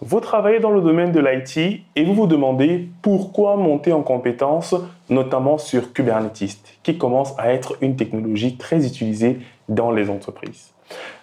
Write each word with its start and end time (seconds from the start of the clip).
Vous 0.00 0.18
travaillez 0.18 0.58
dans 0.58 0.72
le 0.72 0.80
domaine 0.80 1.12
de 1.12 1.20
l'IT 1.20 1.56
et 1.94 2.04
vous 2.04 2.14
vous 2.14 2.26
demandez 2.26 2.88
pourquoi 3.00 3.54
monter 3.54 3.92
en 3.92 4.02
compétences, 4.02 4.74
notamment 5.08 5.56
sur 5.56 5.92
Kubernetes, 5.92 6.78
qui 6.82 6.98
commence 6.98 7.32
à 7.38 7.52
être 7.52 7.76
une 7.80 7.94
technologie 7.94 8.56
très 8.56 8.84
utilisée 8.84 9.38
dans 9.68 9.92
les 9.92 10.10
entreprises. 10.10 10.72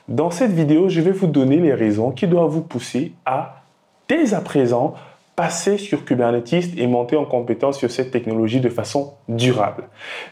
Dans 0.07 0.31
cette 0.31 0.54
vidéo, 0.54 0.88
je 0.88 1.02
vais 1.02 1.12
vous 1.12 1.28
donner 1.28 1.57
les 1.57 1.73
raisons 1.73 2.12
qui 2.12 2.28
doivent 2.28 2.49
vous 2.49 2.62
pousser 2.62 3.12
à, 3.26 3.62
dès 4.07 4.34
à 4.34 4.39
présent, 4.39 4.94
passer 5.36 5.78
sur 5.78 6.04
Kubernetes 6.06 6.78
et 6.78 6.88
monter 6.88 7.16
en 7.16 7.26
compétence 7.26 7.78
sur 7.78 7.90
cette 7.90 8.12
technologie 8.12 8.60
de 8.60 8.70
façon 8.70 9.13
durable. 9.30 9.86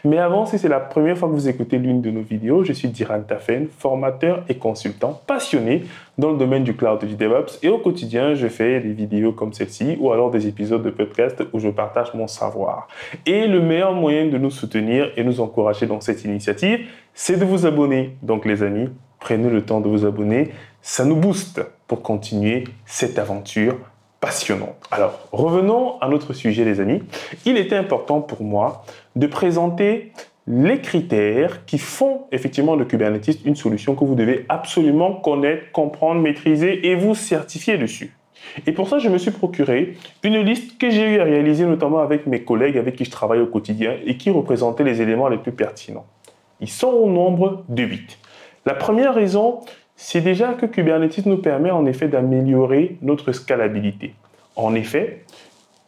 Mais 0.04 0.18
avant, 0.18 0.46
si 0.46 0.58
c'est 0.58 0.68
la 0.68 0.80
première 0.80 1.16
fois 1.16 1.28
que 1.28 1.34
vous 1.34 1.48
écoutez 1.48 1.78
l'une 1.78 2.02
de 2.02 2.10
nos 2.10 2.20
vidéos, 2.20 2.64
je 2.64 2.72
suis 2.72 2.88
Diran 2.88 3.22
Tafen, 3.22 3.68
formateur 3.68 4.44
et 4.48 4.56
consultant 4.56 5.20
passionné 5.26 5.84
dans 6.18 6.30
le 6.32 6.38
domaine 6.38 6.64
du 6.64 6.76
cloud 6.76 7.04
du 7.04 7.16
DevOps 7.16 7.58
et 7.62 7.68
au 7.68 7.78
quotidien, 7.78 8.34
je 8.34 8.46
fais 8.46 8.80
des 8.80 8.92
vidéos 8.92 9.32
comme 9.32 9.52
celle-ci 9.52 9.96
ou 10.00 10.12
alors 10.12 10.30
des 10.30 10.46
épisodes 10.46 10.82
de 10.82 10.90
podcast 10.90 11.42
où 11.52 11.58
je 11.58 11.70
partage 11.70 12.12
mon 12.14 12.26
savoir. 12.26 12.88
Et 13.26 13.46
le 13.46 13.60
meilleur 13.60 13.94
moyen 13.94 14.26
de 14.26 14.36
nous 14.36 14.50
soutenir 14.50 15.10
et 15.16 15.24
nous 15.24 15.40
encourager 15.40 15.86
dans 15.86 16.00
cette 16.00 16.24
initiative, 16.24 16.86
c'est 17.14 17.38
de 17.38 17.44
vous 17.44 17.64
abonner. 17.64 18.16
Donc 18.22 18.44
les 18.44 18.62
amis, 18.62 18.90
prenez 19.18 19.48
le 19.48 19.62
temps 19.62 19.80
de 19.80 19.88
vous 19.88 20.04
abonner, 20.04 20.50
ça 20.82 21.04
nous 21.04 21.16
booste 21.16 21.62
pour 21.86 22.02
continuer 22.02 22.64
cette 22.84 23.18
aventure 23.18 23.76
passionnante. 24.20 24.76
Alors, 24.90 25.28
revenons 25.32 25.98
à 26.00 26.08
notre 26.08 26.32
sujet, 26.32 26.64
les 26.64 26.80
amis. 26.80 27.02
Il 27.46 27.56
était 27.56 27.76
important 27.76 28.20
pour 28.20 28.42
moi 28.42 28.84
de 29.16 29.26
présenter 29.26 30.12
les 30.46 30.80
critères 30.80 31.64
qui 31.64 31.78
font 31.78 32.22
effectivement 32.32 32.76
de 32.76 32.84
Kubernetes 32.84 33.44
une 33.44 33.56
solution 33.56 33.94
que 33.94 34.04
vous 34.04 34.14
devez 34.14 34.46
absolument 34.48 35.14
connaître, 35.14 35.70
comprendre, 35.72 36.20
maîtriser 36.20 36.88
et 36.88 36.94
vous 36.94 37.14
certifier 37.14 37.78
dessus. 37.78 38.14
Et 38.66 38.72
pour 38.72 38.88
ça, 38.88 38.98
je 38.98 39.08
me 39.08 39.18
suis 39.18 39.30
procuré 39.30 39.96
une 40.22 40.40
liste 40.40 40.78
que 40.78 40.90
j'ai 40.90 41.14
eu 41.14 41.20
à 41.20 41.24
réaliser 41.24 41.66
notamment 41.66 42.00
avec 42.00 42.26
mes 42.26 42.42
collègues 42.42 42.78
avec 42.78 42.96
qui 42.96 43.04
je 43.04 43.10
travaille 43.10 43.40
au 43.40 43.46
quotidien 43.46 43.96
et 44.04 44.16
qui 44.16 44.30
représentaient 44.30 44.84
les 44.84 45.02
éléments 45.02 45.28
les 45.28 45.38
plus 45.38 45.52
pertinents. 45.52 46.06
Ils 46.60 46.70
sont 46.70 46.88
au 46.88 47.08
nombre 47.08 47.64
de 47.68 47.82
8. 47.82 48.18
La 48.66 48.74
première 48.74 49.14
raison, 49.14 49.60
c'est 50.02 50.22
déjà 50.22 50.54
que 50.54 50.64
Kubernetes 50.64 51.26
nous 51.26 51.36
permet 51.36 51.70
en 51.70 51.84
effet 51.84 52.08
d'améliorer 52.08 52.96
notre 53.02 53.32
scalabilité. 53.32 54.14
En 54.56 54.74
effet, 54.74 55.24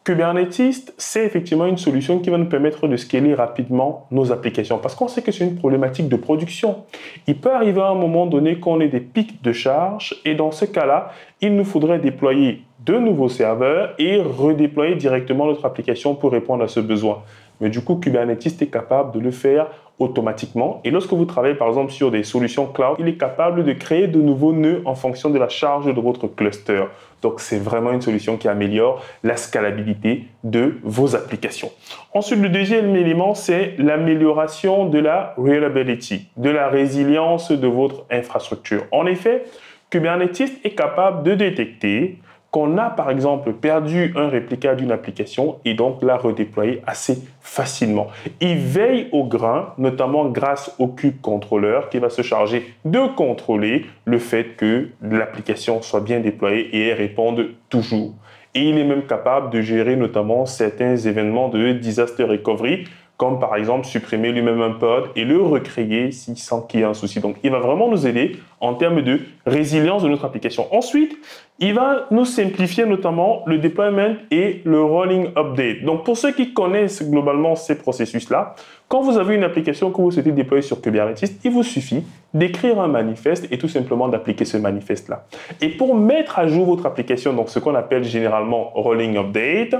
Kubernetes, 0.05 0.92
c'est 0.98 1.24
effectivement 1.24 1.64
une 1.64 1.78
solution 1.78 2.18
qui 2.18 2.28
va 2.28 2.36
nous 2.36 2.48
permettre 2.48 2.86
de 2.86 2.96
scaler 2.96 3.34
rapidement 3.34 4.06
nos 4.10 4.30
applications 4.30 4.77
parce 4.77 4.94
qu'on 4.94 5.08
sait 5.08 5.22
que 5.22 5.33
c'est 5.33 5.44
une 5.44 5.56
problématique 5.56 6.10
de 6.10 6.16
production. 6.16 6.84
Il 7.27 7.38
peut 7.38 7.52
arriver 7.52 7.80
à 7.80 7.88
un 7.88 7.94
moment 7.94 8.27
donné 8.27 8.60
qu'on 8.60 8.80
ait 8.80 8.88
des 8.88 9.00
pics 9.00 9.42
de 9.42 9.52
charge 9.52 10.20
et 10.27 10.34
dans 10.34 10.52
ce 10.52 10.66
cas-là, 10.66 11.12
il 11.40 11.56
nous 11.56 11.64
faudrait 11.64 11.98
déployer 11.98 12.64
de 12.84 12.98
nouveaux 12.98 13.30
serveurs 13.30 13.94
et 13.98 14.20
redéployer 14.20 14.94
directement 14.94 15.46
notre 15.46 15.64
application 15.64 16.14
pour 16.14 16.33
répondre 16.33 16.62
à 16.62 16.68
ce 16.68 16.80
besoin. 16.80 17.22
Mais 17.62 17.70
du 17.70 17.80
coup, 17.80 17.96
Kubernetes 17.96 18.60
est 18.60 18.70
capable 18.70 19.12
de 19.14 19.20
le 19.20 19.30
faire 19.30 19.68
automatiquement. 19.98 20.81
Et 20.85 20.91
lorsque 20.91 21.12
vous 21.12 21.25
travaillez 21.25 21.55
par 21.55 21.69
exemple 21.69 21.93
sur 21.93 22.11
des 22.11 22.23
solutions 22.25 22.67
cloud, 22.67 22.97
il 22.98 23.09
est 23.09 23.17
capable 23.17 23.65
de 23.65 23.73
créer 23.73 24.07
de 24.09 24.21
nouveaux 24.21 24.53
nœuds 24.53 24.83
en 24.85 24.95
fonction 24.95 25.31
de 25.31 25.39
la 25.39 25.48
charge 25.48 25.87
de 25.87 26.01
votre 26.01 26.27
cluster. 26.27 26.85
Donc 27.23 27.41
c'est 27.41 27.59
vraiment 27.59 27.93
une 27.93 28.01
solution 28.01 28.37
qui 28.37 28.48
améliore 28.48 29.03
la 29.23 29.37
scalabilité 29.37 30.25
de 30.43 30.79
vos 30.83 31.15
applications. 31.15 31.70
Ensuite, 32.15 32.41
le 32.41 32.48
deuxième 32.48 32.95
élément, 32.97 33.35
c'est 33.35 33.75
l'amélioration 33.79 34.87
de 34.87 34.98
la 34.98 35.35
reliability, 35.37 36.29
de 36.37 36.51
la 36.51 36.69
résilience 36.69 37.53
de 37.53 37.67
votre 37.69 38.05
infrastructure. 38.11 38.85
En 38.91 39.07
effet, 39.07 39.45
Kubernetes 39.91 40.65
est 40.65 40.75
capable 40.75 41.23
de 41.23 41.35
détecter 41.35 42.19
qu'on 42.53 42.77
a 42.77 42.91
par 42.91 43.11
exemple 43.11 43.55
perdu 43.55 44.12
un 44.14 44.28
réplica 44.28 44.75
d'une 44.75 44.92
application 44.92 45.56
et 45.64 45.72
donc 45.72 46.03
la 46.03 46.19
redéployer 46.19 46.83
assez 46.86 47.19
facilement. 47.41 48.08
Il 48.41 48.58
veille 48.58 49.08
au 49.11 49.25
grain, 49.25 49.72
notamment 49.78 50.27
grâce 50.27 50.77
au 50.79 50.86
cube 50.86 51.20
contrôleur 51.23 51.89
qui 51.89 51.98
va 51.98 52.11
se 52.11 52.20
charger 52.20 52.74
de 52.85 53.01
contrôler 53.17 53.86
le 54.05 54.18
fait 54.18 54.55
que 54.57 54.90
l'application 55.01 55.80
soit 55.80 56.02
bien 56.02 56.20
déployée 56.20 56.68
et 56.77 56.92
réponde 56.92 57.48
toujours. 57.70 58.13
Et 58.55 58.69
il 58.69 58.77
est 58.77 58.84
même 58.84 59.07
capable 59.07 59.48
de 59.48 59.63
gérer 59.63 59.96
notamment 59.96 60.45
certains 60.45 60.96
événements 60.96 61.48
de 61.48 61.73
disaster 61.73 62.24
recovery 62.24 62.84
comme 63.23 63.39
par 63.39 63.55
exemple 63.55 63.86
supprimer 63.86 64.33
lui-même 64.33 64.61
un 64.61 64.73
pod 64.73 65.11
et 65.14 65.24
le 65.24 65.40
recréer 65.40 66.11
si 66.11 66.34
sans 66.34 66.61
qu'il 66.61 66.80
y 66.80 66.83
ait 66.83 66.86
un 66.86 66.92
souci. 66.92 67.20
Donc, 67.20 67.36
il 67.45 67.52
va 67.52 67.61
vraiment 67.61 67.89
nous 67.89 68.05
aider 68.05 68.36
en 68.62 68.74
termes 68.74 69.02
de 69.02 69.20
résilience 69.45 70.05
de 70.05 70.08
notre 70.08 70.24
application. 70.24 70.67
Ensuite, 70.73 71.18
il 71.58 71.74
va 71.74 72.06
nous 72.11 72.24
simplifier 72.24 72.86
notamment 72.86 73.42
le 73.46 73.58
deployment 73.58 74.14
et 74.30 74.62
le 74.64 74.83
rolling 74.83 75.27
update. 75.36 75.84
Donc, 75.84 76.05
pour 76.05 76.17
ceux 76.17 76.33
qui 76.33 76.55
connaissent 76.55 77.08
globalement 77.08 77.56
ces 77.56 77.77
processus-là, 77.77 78.55
quand 78.89 79.01
vous 79.02 79.18
avez 79.18 79.34
une 79.34 79.42
application 79.42 79.90
que 79.90 80.01
vous 80.01 80.12
souhaitez 80.12 80.30
déployer 80.33 80.62
sur 80.62 80.80
Kubernetes, 80.80 81.33
il 81.45 81.51
vous 81.51 81.64
suffit 81.64 82.05
d'écrire 82.34 82.80
un 82.80 82.89
manifeste 82.89 83.48
et 83.51 83.58
tout 83.58 83.68
simplement 83.68 84.08
d'appliquer 84.08 84.45
ce 84.45 84.56
manifeste-là. 84.58 85.27
Et 85.61 85.68
pour 85.68 85.96
mettre 85.96 86.39
à 86.39 86.46
jour 86.46 86.67
votre 86.67 86.86
application, 86.86 87.33
donc 87.33 87.48
ce 87.48 87.58
qu'on 87.58 87.74
appelle 87.74 88.05
généralement 88.05 88.70
rolling 88.74 89.17
update, 89.17 89.74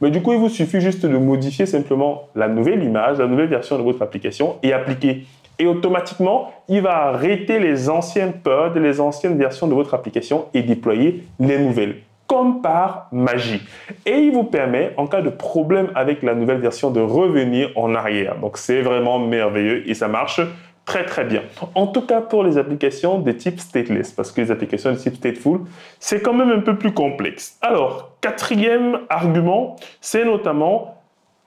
mais 0.00 0.10
du 0.10 0.22
coup, 0.22 0.32
il 0.32 0.38
vous 0.38 0.48
suffit 0.48 0.80
juste 0.80 1.04
de 1.04 1.18
modifier 1.18 1.66
simplement 1.66 2.28
la 2.36 2.46
nouvelle 2.46 2.84
image, 2.84 3.18
la 3.18 3.26
nouvelle 3.26 3.48
version 3.48 3.78
de 3.78 3.82
votre 3.82 4.02
application 4.02 4.56
et 4.62 4.72
appliquer. 4.72 5.24
Et 5.58 5.66
automatiquement, 5.66 6.52
il 6.68 6.82
va 6.82 7.08
arrêter 7.08 7.58
les 7.58 7.90
anciennes 7.90 8.34
pods, 8.34 8.78
les 8.78 9.00
anciennes 9.00 9.36
versions 9.36 9.66
de 9.66 9.74
votre 9.74 9.94
application 9.94 10.46
et 10.54 10.62
déployer 10.62 11.24
les 11.40 11.58
nouvelles 11.58 11.96
comme 12.28 12.60
par 12.60 13.08
magie. 13.10 13.62
Et 14.06 14.18
il 14.18 14.32
vous 14.32 14.44
permet, 14.44 14.92
en 14.98 15.06
cas 15.06 15.22
de 15.22 15.30
problème 15.30 15.90
avec 15.94 16.22
la 16.22 16.34
nouvelle 16.34 16.60
version, 16.60 16.90
de 16.90 17.00
revenir 17.00 17.70
en 17.74 17.94
arrière. 17.94 18.36
Donc 18.38 18.58
c'est 18.58 18.82
vraiment 18.82 19.18
merveilleux 19.18 19.88
et 19.88 19.94
ça 19.94 20.08
marche 20.08 20.40
très 20.84 21.04
très 21.04 21.24
bien. 21.24 21.42
En 21.74 21.86
tout 21.86 22.02
cas 22.02 22.20
pour 22.20 22.44
les 22.44 22.56
applications 22.58 23.18
de 23.18 23.32
type 23.32 23.58
stateless, 23.58 24.12
parce 24.12 24.30
que 24.30 24.42
les 24.42 24.50
applications 24.50 24.92
de 24.92 24.96
type 24.96 25.16
stateful, 25.16 25.60
c'est 25.98 26.20
quand 26.20 26.34
même 26.34 26.50
un 26.50 26.60
peu 26.60 26.76
plus 26.76 26.92
complexe. 26.92 27.58
Alors, 27.62 28.12
quatrième 28.20 29.00
argument, 29.08 29.76
c'est 30.00 30.24
notamment 30.24 30.98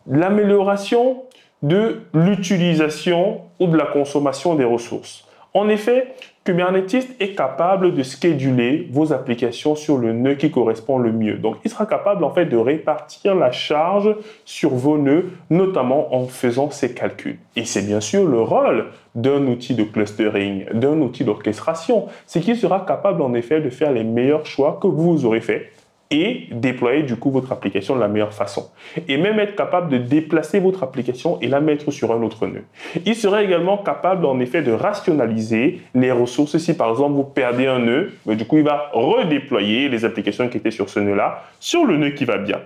l'amélioration 0.08 1.24
de 1.62 2.02
l'utilisation 2.14 3.42
ou 3.60 3.68
de 3.68 3.78
la 3.78 3.86
consommation 3.86 4.56
des 4.56 4.66
ressources. 4.66 5.26
En 5.54 5.68
effet, 5.68 6.16
Kubernetes 6.46 7.16
est 7.20 7.36
capable 7.36 7.94
de 7.94 8.02
scheduler 8.04 8.88
vos 8.90 9.12
applications 9.12 9.76
sur 9.76 9.98
le 9.98 10.14
nœud 10.14 10.36
qui 10.36 10.50
correspond 10.50 10.98
le 10.98 11.12
mieux. 11.12 11.38
Donc, 11.38 11.58
il 11.66 11.70
sera 11.70 11.86
capable 11.86 12.24
en 12.24 12.32
fait 12.32 12.46
de 12.46 12.56
répartir 12.56 13.36
la 13.36 13.52
charge 13.52 14.16
sur 14.46 14.70
vos 14.70 14.98
nœuds, 14.98 15.26
notamment 15.50 16.16
en 16.16 16.26
faisant 16.26 16.72
ces 16.72 16.94
calculs. 16.94 17.38
Et 17.58 17.66
c'est 17.66 17.86
bien 17.86 18.00
sûr 18.00 18.26
le 18.26 18.42
rôle 18.42 18.88
d'un 19.14 19.46
outil 19.46 19.76
de 19.76 19.84
clustering, 19.84 20.66
d'un 20.74 21.00
outil 21.02 21.26
d'orchestration. 21.26 22.08
C'est 22.26 22.40
qu'il 22.40 22.56
sera 22.56 22.86
capable 22.86 23.22
en 23.22 23.34
effet 23.34 23.60
de 23.60 23.70
faire 23.70 23.92
les 23.92 24.06
meilleurs 24.06 24.46
choix 24.46 24.80
que 24.82 24.88
vous 24.88 25.26
aurez 25.26 25.42
faits 25.42 25.70
et 26.12 26.48
déployer 26.52 27.04
du 27.04 27.16
coup 27.16 27.32
votre 27.32 27.52
application 27.52 27.96
de 27.96 28.02
la 28.02 28.08
meilleure 28.08 28.34
façon. 28.34 28.70
Et 29.08 29.18
même 29.18 29.40
être 29.40 29.56
capable 29.56 29.90
de 29.90 29.98
déplacer 29.98 30.60
votre 30.60 30.84
application 30.84 31.40
et 31.42 31.48
la 31.48 31.62
mettre 31.62 31.90
sur 31.90 32.12
un 32.12 32.22
autre 32.22 32.46
nœud. 32.46 32.64
Il 33.06 33.16
serait 33.16 33.46
également 33.46 33.78
capable 33.78 34.26
en 34.26 34.40
effet 34.40 34.62
de 34.62 34.72
rationaliser 34.72 35.82
les 35.96 36.12
ressources. 36.12 36.58
Si 36.58 36.74
par 36.76 36.90
exemple 36.90 37.16
vous 37.16 37.24
perdez 37.24 37.68
un 37.68 37.80
nœud, 37.80 38.12
mais 38.26 38.36
du 38.36 38.46
coup 38.46 38.58
il 38.58 38.64
va 38.64 38.92
redéployer 38.94 39.90
les 39.90 40.06
applications 40.06 40.50
qui 40.50 40.58
étaient 40.58 40.72
sur 40.72 40.90
ce 40.90 41.00
nœud-là 41.00 41.44
sur 41.60 41.86
le 41.86 41.98
nœud 41.98 42.12
qui 42.12 42.26
va 42.26 42.38
bien. 42.38 42.60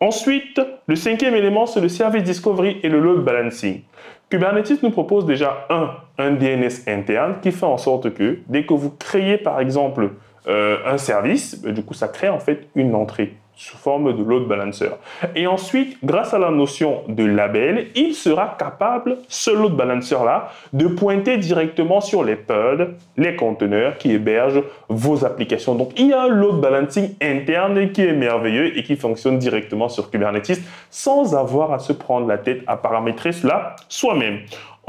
Ensuite, 0.00 0.60
le 0.86 0.96
cinquième 0.96 1.34
élément, 1.34 1.66
c'est 1.66 1.80
le 1.80 1.90
service 1.90 2.22
discovery 2.22 2.78
et 2.82 2.88
le 2.88 3.00
load 3.00 3.22
balancing. 3.22 3.82
Kubernetes 4.30 4.82
nous 4.82 4.90
propose 4.90 5.26
déjà 5.26 5.66
un, 5.68 5.90
un 6.16 6.30
DNS 6.30 6.88
interne 6.88 7.34
qui 7.42 7.50
fait 7.50 7.66
en 7.66 7.76
sorte 7.76 8.14
que 8.14 8.38
dès 8.48 8.64
que 8.64 8.72
vous 8.72 8.90
créez 8.90 9.38
par 9.38 9.60
exemple 9.60 10.10
euh, 10.48 10.78
un 10.86 10.98
service, 10.98 11.62
du 11.62 11.82
coup, 11.82 11.94
ça 11.94 12.08
crée 12.08 12.28
en 12.28 12.40
fait 12.40 12.68
une 12.74 12.94
entrée 12.94 13.34
sous 13.60 13.76
forme 13.76 14.16
de 14.16 14.22
load 14.22 14.48
balancer. 14.48 14.88
Et 15.36 15.46
ensuite, 15.46 15.98
grâce 16.02 16.32
à 16.32 16.38
la 16.38 16.50
notion 16.50 17.02
de 17.08 17.26
label, 17.26 17.88
il 17.94 18.14
sera 18.14 18.56
capable, 18.58 19.18
ce 19.28 19.50
load 19.50 19.76
balancer-là, 19.76 20.50
de 20.72 20.86
pointer 20.86 21.36
directement 21.36 22.00
sur 22.00 22.24
les 22.24 22.36
pods, 22.36 22.94
les 23.18 23.36
conteneurs 23.36 23.98
qui 23.98 24.12
hébergent 24.12 24.62
vos 24.88 25.26
applications. 25.26 25.74
Donc, 25.74 25.92
il 25.98 26.06
y 26.08 26.12
a 26.14 26.22
un 26.22 26.28
load 26.28 26.62
balancing 26.62 27.10
interne 27.20 27.92
qui 27.92 28.00
est 28.00 28.14
merveilleux 28.14 28.78
et 28.78 28.82
qui 28.82 28.96
fonctionne 28.96 29.36
directement 29.36 29.90
sur 29.90 30.10
Kubernetes 30.10 30.62
sans 30.88 31.36
avoir 31.36 31.70
à 31.72 31.80
se 31.80 31.92
prendre 31.92 32.26
la 32.26 32.38
tête 32.38 32.62
à 32.66 32.78
paramétrer 32.78 33.32
cela 33.32 33.76
soi-même. 33.90 34.38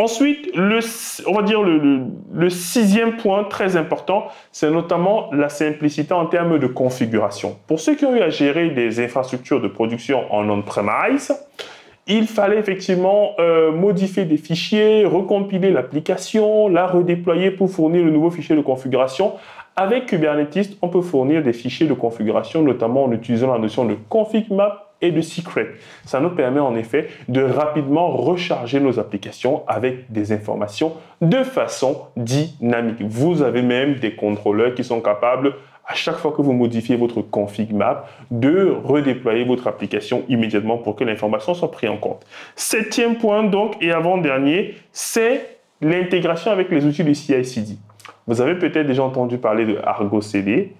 Ensuite, 0.01 0.49
le, 0.55 0.79
on 1.27 1.33
va 1.33 1.43
dire 1.43 1.61
le, 1.61 2.49
sixième 2.49 3.17
point 3.17 3.43
très 3.43 3.77
important, 3.77 4.29
c'est 4.51 4.71
notamment 4.71 5.29
la 5.31 5.47
simplicité 5.47 6.11
en 6.11 6.25
termes 6.25 6.57
de 6.57 6.65
configuration. 6.65 7.59
Pour 7.67 7.79
ceux 7.79 7.93
qui 7.93 8.05
ont 8.05 8.15
eu 8.15 8.21
à 8.21 8.31
gérer 8.31 8.71
des 8.71 8.99
infrastructures 8.99 9.61
de 9.61 9.67
production 9.67 10.23
en 10.33 10.49
on-premise, 10.49 11.35
il 12.07 12.25
fallait 12.25 12.57
effectivement 12.57 13.33
euh, 13.37 13.71
modifier 13.71 14.25
des 14.25 14.37
fichiers, 14.37 15.05
recompiler 15.05 15.69
l'application, 15.69 16.67
la 16.67 16.87
redéployer 16.87 17.51
pour 17.51 17.69
fournir 17.69 18.03
le 18.03 18.09
nouveau 18.09 18.31
fichier 18.31 18.55
de 18.55 18.61
configuration 18.61 19.33
Avec 19.75 20.07
Kubernetes, 20.07 20.77
on 20.81 20.87
peut 20.87 21.01
fournir 21.01 21.43
des 21.43 21.53
fichiers 21.53 21.85
de 21.85 21.93
configuration, 21.93 22.63
notamment 22.63 23.03
en 23.03 23.11
utilisant 23.11 23.53
la 23.53 23.59
notion 23.59 23.85
de 23.85 23.95
config 24.09 24.49
map 24.49 24.90
et 25.01 25.11
de 25.11 25.21
secret. 25.21 25.71
Ça 26.05 26.19
nous 26.19 26.29
permet 26.31 26.59
en 26.59 26.75
effet 26.75 27.09
de 27.27 27.41
rapidement 27.41 28.09
recharger 28.09 28.79
nos 28.79 28.99
applications 28.99 29.63
avec 29.67 30.11
des 30.11 30.31
informations 30.31 30.93
de 31.21 31.43
façon 31.43 32.01
dynamique. 32.15 33.01
Vous 33.01 33.41
avez 33.41 33.61
même 33.61 33.95
des 33.95 34.15
contrôleurs 34.15 34.73
qui 34.73 34.83
sont 34.83 35.01
capables 35.01 35.53
à 35.85 35.93
chaque 35.93 36.15
fois 36.15 36.31
que 36.31 36.41
vous 36.41 36.53
modifiez 36.53 36.95
votre 36.95 37.21
config 37.21 37.73
map, 37.73 38.05
de 38.29 38.73
redéployer 38.83 39.43
votre 39.43 39.67
application 39.67 40.23
immédiatement 40.29 40.77
pour 40.77 40.95
que 40.95 41.03
l'information 41.03 41.53
soit 41.53 41.71
prise 41.71 41.89
en 41.89 41.97
compte. 41.97 42.25
Septième 42.55 43.17
point 43.17 43.43
donc 43.43 43.75
et 43.81 43.91
avant-dernier, 43.91 44.75
c'est 44.91 45.57
l'intégration 45.81 46.51
avec 46.51 46.69
les 46.69 46.85
outils 46.85 47.03
du 47.03 47.15
CI/CD. 47.15 47.77
Vous 48.27 48.39
avez 48.39 48.55
peut-être 48.55 48.87
déjà 48.87 49.03
entendu 49.03 49.37
parler 49.37 49.65
de 49.65 49.77
Argo 49.83 50.21
CD. 50.21 50.73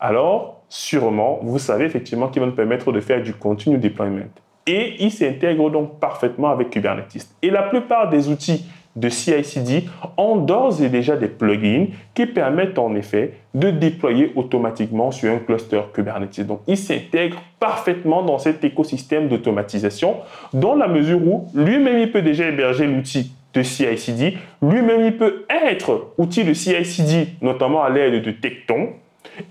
Alors, 0.00 0.57
sûrement, 0.68 1.40
vous 1.42 1.58
savez 1.58 1.84
effectivement 1.84 2.28
qu'il 2.28 2.40
va 2.40 2.46
nous 2.46 2.54
permettre 2.54 2.92
de 2.92 3.00
faire 3.00 3.22
du 3.22 3.34
continue 3.34 3.78
deployment. 3.78 4.30
Et 4.66 4.96
il 5.02 5.10
s'intègre 5.10 5.70
donc 5.70 5.98
parfaitement 5.98 6.50
avec 6.50 6.70
Kubernetes. 6.70 7.28
Et 7.40 7.50
la 7.50 7.62
plupart 7.62 8.10
des 8.10 8.28
outils 8.28 8.66
de 8.96 9.08
CI/CD 9.08 9.84
ont 10.16 10.36
d'ores 10.36 10.82
et 10.82 10.88
déjà 10.88 11.16
des 11.16 11.28
plugins 11.28 11.86
qui 12.14 12.26
permettent 12.26 12.78
en 12.78 12.94
effet 12.94 13.34
de 13.54 13.70
déployer 13.70 14.32
automatiquement 14.34 15.10
sur 15.10 15.32
un 15.32 15.38
cluster 15.38 15.80
Kubernetes. 15.94 16.46
Donc, 16.46 16.60
il 16.66 16.76
s'intègre 16.76 17.38
parfaitement 17.60 18.22
dans 18.22 18.38
cet 18.38 18.64
écosystème 18.64 19.28
d'automatisation 19.28 20.16
dans 20.52 20.74
la 20.74 20.88
mesure 20.88 21.20
où 21.24 21.46
lui-même 21.54 21.98
il 21.98 22.10
peut 22.10 22.22
déjà 22.22 22.48
héberger 22.48 22.86
l'outil 22.86 23.32
de 23.54 23.62
CI/CD, 23.62 24.36
lui-même 24.60 25.04
il 25.04 25.16
peut 25.16 25.46
être 25.48 26.12
outil 26.18 26.44
de 26.44 26.52
CI/CD, 26.52 27.28
notamment 27.40 27.82
à 27.82 27.90
l'aide 27.90 28.22
de 28.22 28.30
Tecton, 28.32 28.90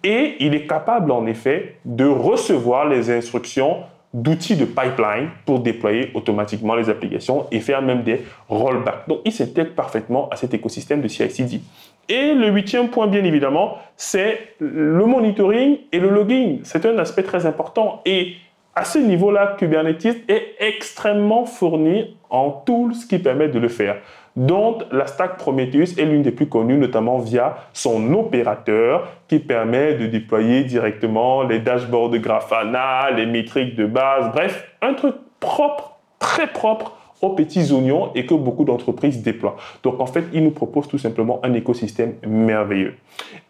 et 0.04 0.36
il 0.40 0.54
est 0.54 0.68
capable 0.68 1.12
en 1.12 1.26
effet 1.26 1.78
de 1.86 2.06
recevoir 2.06 2.88
les 2.88 3.10
instructions 3.10 3.78
d'outils 4.14 4.56
de 4.56 4.66
pipeline 4.66 5.30
pour 5.46 5.60
déployer 5.60 6.12
automatiquement 6.14 6.76
les 6.76 6.90
applications 6.90 7.46
et 7.52 7.60
faire 7.60 7.82
même 7.82 8.04
des 8.04 8.22
rollbacks. 8.50 9.08
Donc, 9.08 9.20
il 9.26 9.32
s'intègre 9.32 9.74
parfaitement 9.74 10.30
à 10.30 10.36
cet 10.38 10.54
écosystème 10.54 11.02
de 11.02 11.08
CI/CD. 11.08 11.62
Et 12.10 12.34
le 12.34 12.48
huitième 12.48 12.90
point, 12.90 13.08
bien 13.08 13.24
évidemment, 13.24 13.78
c'est 13.96 14.54
le 14.60 15.06
monitoring 15.06 15.80
et 15.92 16.00
le 16.00 16.10
logging. 16.10 16.62
C'est 16.64 16.86
un 16.86 16.98
aspect 16.98 17.24
très 17.24 17.46
important. 17.46 18.02
Et 18.06 18.36
à 18.76 18.86
ce 18.86 18.98
niveau-là, 18.98 19.56
Kubernetes 19.58 20.24
est 20.30 20.56
extrêmement 20.60 21.46
fourni 21.46 22.16
en 22.30 22.52
tools 22.52 22.94
qui 23.10 23.20
permettent 23.20 23.52
de 23.52 23.60
le 23.60 23.68
faire 23.68 23.98
dont 24.38 24.78
la 24.92 25.08
stack 25.08 25.38
Prometheus 25.38 26.00
est 26.00 26.06
l'une 26.06 26.22
des 26.22 26.32
plus 26.32 26.48
connues, 26.48 26.78
notamment 26.78 27.18
via 27.18 27.58
son 27.74 28.14
opérateur 28.14 29.10
qui 29.28 29.40
permet 29.40 29.96
de 29.96 30.06
déployer 30.06 30.64
directement 30.64 31.42
les 31.42 31.60
dashboards 31.60 32.12
de 32.12 32.20
Grafana, 32.20 33.10
les 33.12 33.26
métriques 33.26 33.76
de 33.76 33.88
base, 33.88 34.32
bref, 34.32 34.72
un 34.84 34.94
truc 34.94 35.16
propre, 35.40 35.98
très 36.20 36.48
propre 36.48 36.96
aux 37.22 37.30
petits 37.30 37.72
oignons 37.72 38.12
et 38.16 38.26
que 38.26 38.34
beaucoup 38.34 38.64
d'entreprises 38.64 39.22
déploient. 39.24 39.58
Donc 39.84 40.00
en 40.00 40.06
fait, 40.06 40.26
il 40.34 40.44
nous 40.44 40.52
propose 40.52 40.88
tout 40.88 40.98
simplement 40.98 41.40
un 41.44 41.54
écosystème 41.54 42.16
merveilleux. 42.28 42.96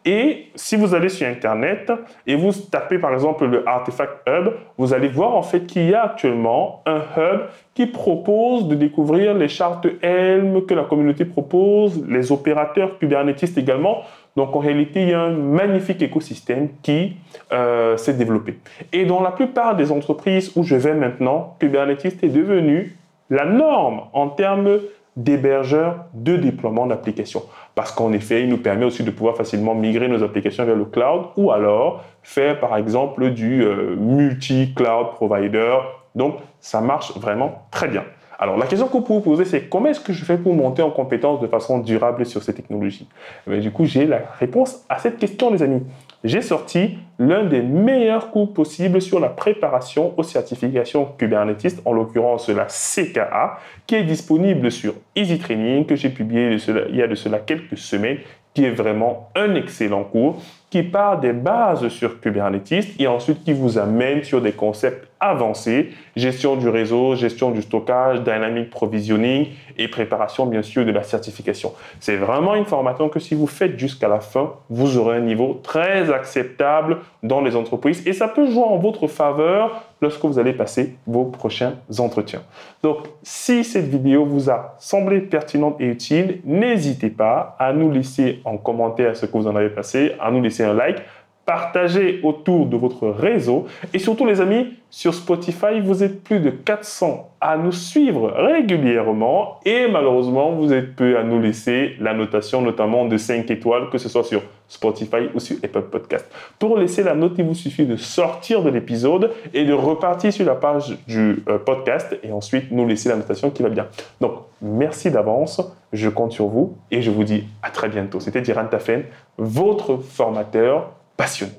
Et 0.06 0.46
si 0.56 0.78
vous 0.78 0.96
allez 0.96 1.10
sur 1.10 1.28
Internet 1.28 1.92
et 2.26 2.36
vous 2.36 2.54
tapez 2.54 2.98
par 2.98 3.14
exemple 3.14 3.46
le 3.46 3.68
Artifact 3.68 4.22
Hub, 4.28 4.54
vous 4.78 4.94
allez 4.94 5.10
voir 5.10 5.36
en 5.36 5.42
fait 5.42 5.66
qu'il 5.66 5.90
y 5.90 5.94
a 5.94 6.04
actuellement 6.04 6.82
un 6.86 7.00
hub 7.00 7.42
qui 7.74 7.88
propose 7.88 8.68
de 8.68 8.76
découvrir 8.76 9.34
les 9.34 9.50
chartes 9.50 9.86
Helm 10.02 10.66
que 10.66 10.74
la 10.74 10.84
communauté 10.84 11.26
propose, 11.26 12.04
les 12.08 12.32
opérateurs 12.32 12.98
Kubernetes 13.00 13.58
également. 13.58 14.04
Donc 14.38 14.56
en 14.56 14.60
réalité, 14.60 15.02
il 15.02 15.10
y 15.10 15.14
a 15.14 15.22
un 15.22 15.32
magnifique 15.32 16.02
écosystème 16.02 16.70
qui 16.82 17.18
euh, 17.52 17.98
s'est 17.98 18.14
développé. 18.14 18.60
Et 18.94 19.06
dans 19.06 19.22
la 19.22 19.32
plupart 19.32 19.76
des 19.76 19.92
entreprises 19.92 20.54
où 20.56 20.64
je 20.64 20.76
vais 20.76 20.94
maintenant, 20.94 21.56
Kubernetes 21.60 22.24
est 22.24 22.30
devenu 22.30 22.97
la 23.30 23.46
norme 23.46 24.02
en 24.14 24.30
termes 24.30 24.80
d'hébergeurs 25.16 26.06
de 26.14 26.38
déploiement 26.38 26.86
d'applications. 26.86 27.44
Parce 27.74 27.92
qu'en 27.92 28.14
effet, 28.14 28.44
il 28.44 28.50
nous 28.50 28.60
permet 28.60 28.86
aussi 28.86 29.04
de 29.04 29.12
pouvoir 29.12 29.36
facilement 29.36 29.74
migrer 29.74 30.08
nos 30.08 30.24
applications 30.24 30.64
vers 30.64 30.76
le 30.76 30.86
cloud 30.86 31.26
ou 31.36 31.52
alors 31.52 32.04
faire 32.22 32.60
par 32.60 32.78
exemple 32.78 33.32
du 33.32 33.64
euh, 33.64 33.96
multi-cloud 33.96 35.12
provider. 35.16 35.78
Donc, 36.16 36.36
ça 36.60 36.82
marche 36.82 37.18
vraiment 37.18 37.68
très 37.72 37.88
bien. 37.88 38.04
Alors, 38.40 38.56
la 38.58 38.68
question 38.68 38.88
que 38.88 38.94
vous 38.94 39.02
pouvez 39.02 39.20
vous 39.20 39.24
poser, 39.24 39.46
c'est 39.46 39.68
comment 39.68 39.88
est-ce 39.88 40.00
que 40.00 40.14
je 40.14 40.24
fais 40.24 40.38
pour 40.38 40.54
monter 40.54 40.84
en 40.84 40.92
compétence 40.92 41.40
de 41.40 41.48
façon 41.48 41.80
durable 41.80 42.24
sur 42.24 42.44
ces 42.44 42.54
technologies? 42.54 43.08
Eh 43.52 43.58
Du 43.58 43.72
coup, 43.72 43.86
j'ai 43.86 44.06
la 44.06 44.22
réponse 44.38 44.86
à 44.90 45.00
cette 45.00 45.18
question, 45.18 45.52
les 45.52 45.64
amis. 45.64 45.82
J'ai 46.24 46.44
sorti 46.44 47.00
l'un 47.18 47.46
des 47.46 47.64
meilleurs 47.64 48.30
cours 48.30 48.54
possibles 48.54 49.02
sur 49.02 49.20
la 49.20 49.30
préparation 49.30 50.14
aux 50.18 50.24
certifications 50.24 51.06
Kubernetes, 51.18 51.82
en 51.84 51.94
l'occurrence 51.94 52.50
la 52.50 52.66
CKA, 52.66 53.58
qui 53.88 53.96
est 53.96 54.04
disponible 54.04 54.72
sur 54.72 54.94
Easy 55.16 55.40
Training, 55.40 55.86
que 55.86 55.96
j'ai 55.96 56.10
publié 56.10 56.58
il 56.90 56.96
y 56.96 57.02
a 57.02 57.08
de 57.08 57.16
cela 57.16 57.40
quelques 57.40 57.78
semaines, 57.78 58.18
qui 58.54 58.66
est 58.66 58.72
vraiment 58.72 59.30
un 59.36 59.56
excellent 59.56 60.04
cours 60.04 60.42
qui 60.70 60.84
part 60.84 61.20
des 61.20 61.34
bases 61.34 61.88
sur 61.88 62.20
Kubernetes 62.20 63.00
et 63.00 63.08
ensuite 63.08 63.44
qui 63.44 63.54
vous 63.54 63.78
amène 63.78 64.24
sur 64.24 64.42
des 64.42 64.52
concepts 64.52 65.08
avancés, 65.20 65.92
gestion 66.16 66.56
du 66.56 66.70
réseau, 66.70 67.16
gestion 67.16 67.52
du 67.52 67.62
stockage, 67.62 68.22
dynamic 68.22 68.70
provisioning 68.70 69.48
et 69.78 69.88
préparation 69.88 70.46
bien 70.46 70.62
sûr 70.62 70.86
de 70.86 70.92
la 70.92 71.04
certification. 71.04 71.74
C'est 72.00 72.16
vraiment 72.16 72.56
une 72.56 72.66
formation 72.66 73.10
que 73.10 73.20
si 73.20 73.36
vous 73.36 73.48
faites 73.48 73.78
jusqu'à 73.78 74.08
la 74.08 74.20
fin, 74.20 74.54
vous 74.70 74.98
aurez 74.98 75.18
un 75.18 75.22
niveau 75.22 75.60
très 75.64 76.12
acceptable 76.12 76.98
dans 77.24 77.42
les 77.42 77.56
entreprises 77.56 78.06
et 78.08 78.14
ça 78.14 78.28
peut 78.28 78.50
jouer 78.50 78.64
en 78.64 78.78
votre 78.78 79.08
faveur 79.08 79.84
lorsque 80.02 80.24
vous 80.24 80.40
allez 80.40 80.54
passer 80.54 80.96
vos 81.08 81.26
prochains 81.26 81.76
entretiens. 82.00 82.44
Donc, 82.84 83.00
si 83.24 83.64
cette 83.64 83.88
vidéo 83.88 84.26
vous 84.26 84.50
a 84.50 84.76
semblé 84.80 85.22
pertinente 85.22 85.78
et 85.80 85.86
utile, 85.86 86.42
n'hésitez 86.46 87.10
pas 87.10 87.56
à 87.60 87.74
nous 87.74 87.92
laisser 87.92 88.42
en 88.46 88.58
commentaire 88.58 89.16
ce 89.16 89.26
que 89.26 89.32
vous 89.32 89.48
en 89.48 89.56
avez 89.56 89.70
passé, 89.70 90.14
à 90.20 90.32
nous 90.32 90.42
laisser 90.42 90.64
un 90.64 90.74
like 90.74 91.02
partagez 91.48 92.20
autour 92.24 92.66
de 92.66 92.76
votre 92.76 93.08
réseau. 93.08 93.68
Et 93.94 94.00
surtout, 94.00 94.26
les 94.26 94.42
amis, 94.42 94.74
sur 94.90 95.14
Spotify, 95.14 95.80
vous 95.82 96.04
êtes 96.04 96.22
plus 96.22 96.42
de 96.42 96.50
400 96.50 97.30
à 97.40 97.56
nous 97.56 97.72
suivre 97.72 98.34
régulièrement. 98.36 99.62
Et 99.64 99.88
malheureusement, 99.90 100.52
vous 100.52 100.74
êtes 100.74 100.94
peu 100.98 101.18
à 101.18 101.24
nous 101.24 101.40
laisser 101.40 101.96
la 102.02 102.14
notation, 102.14 102.62
notamment 102.62 103.06
de 103.06 103.16
5 103.16 103.50
étoiles, 103.50 103.90
que 103.90 103.98
ce 103.98 104.10
soit 104.10 104.26
sur 104.26 104.42
Spotify 104.68 105.30
ou 105.34 105.40
sur 105.40 105.56
Apple 105.64 105.84
Podcast. 105.84 106.30
Pour 106.60 106.78
laisser 106.78 107.02
la 107.02 107.16
note, 107.16 107.36
il 107.38 107.46
vous 107.46 107.56
suffit 107.56 107.86
de 107.86 107.96
sortir 107.96 108.62
de 108.62 108.70
l'épisode 108.70 109.32
et 109.54 109.64
de 109.64 109.74
repartir 109.74 110.34
sur 110.34 110.46
la 110.46 110.56
page 110.56 110.98
du 111.08 111.44
euh, 111.48 111.58
podcast 111.60 112.18
et 112.24 112.34
ensuite 112.34 112.72
nous 112.72 112.86
laisser 112.86 113.08
la 113.08 113.16
notation 113.16 113.52
qui 113.52 113.64
va 113.64 113.70
bien. 113.70 113.88
Donc, 114.20 114.34
merci 114.62 115.12
d'avance. 115.12 115.62
Je 115.94 116.10
compte 116.10 116.34
sur 116.34 116.48
vous 116.48 116.76
et 116.92 117.02
je 117.02 117.10
vous 117.10 117.24
dis 117.24 117.46
à 117.64 117.70
très 117.70 117.88
bientôt. 117.88 118.20
C'était 118.20 118.42
Diran 118.42 118.66
Tafen, 118.66 119.06
votre 119.38 119.96
formateur 119.96 120.97
passionné. 121.18 121.54